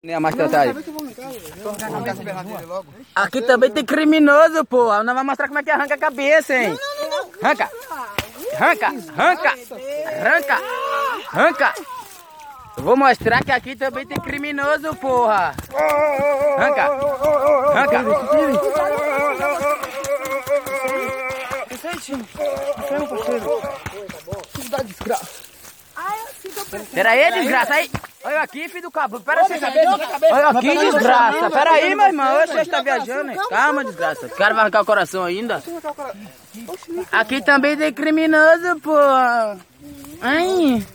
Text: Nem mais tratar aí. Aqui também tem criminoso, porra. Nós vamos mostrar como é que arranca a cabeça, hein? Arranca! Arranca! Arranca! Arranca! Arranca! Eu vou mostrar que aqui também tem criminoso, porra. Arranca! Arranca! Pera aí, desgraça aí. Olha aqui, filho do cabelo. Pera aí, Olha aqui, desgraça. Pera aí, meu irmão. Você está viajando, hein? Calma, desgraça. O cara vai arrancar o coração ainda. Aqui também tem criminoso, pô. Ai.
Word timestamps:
Nem 0.00 0.20
mais 0.20 0.32
tratar 0.36 0.60
aí. 0.60 0.74
Aqui 3.16 3.42
também 3.42 3.68
tem 3.68 3.84
criminoso, 3.84 4.64
porra. 4.64 5.02
Nós 5.02 5.12
vamos 5.12 5.26
mostrar 5.26 5.48
como 5.48 5.58
é 5.58 5.62
que 5.64 5.72
arranca 5.72 5.94
a 5.94 5.98
cabeça, 5.98 6.54
hein? 6.54 6.78
Arranca! 7.42 7.68
Arranca! 8.54 8.86
Arranca! 9.16 9.54
Arranca! 10.06 10.58
Arranca! 11.32 11.74
Eu 12.76 12.84
vou 12.84 12.96
mostrar 12.96 13.42
que 13.42 13.50
aqui 13.50 13.74
também 13.74 14.06
tem 14.06 14.20
criminoso, 14.20 14.94
porra. 14.94 15.56
Arranca! 16.56 16.84
Arranca! 17.74 18.04
Pera 26.94 27.10
aí, 27.10 27.32
desgraça 27.32 27.74
aí. 27.74 27.90
Olha 28.24 28.42
aqui, 28.42 28.68
filho 28.68 28.82
do 28.82 28.90
cabelo. 28.90 29.22
Pera 29.22 29.42
aí, 29.42 30.32
Olha 30.32 30.48
aqui, 30.48 30.76
desgraça. 30.76 31.50
Pera 31.50 31.70
aí, 31.70 31.94
meu 31.94 32.06
irmão. 32.06 32.46
Você 32.46 32.60
está 32.60 32.82
viajando, 32.82 33.30
hein? 33.30 33.38
Calma, 33.48 33.84
desgraça. 33.84 34.26
O 34.26 34.30
cara 34.30 34.54
vai 34.54 34.62
arrancar 34.62 34.82
o 34.82 34.86
coração 34.86 35.24
ainda. 35.24 35.62
Aqui 37.12 37.40
também 37.42 37.76
tem 37.76 37.92
criminoso, 37.92 38.80
pô. 38.82 38.96
Ai. 40.20 40.86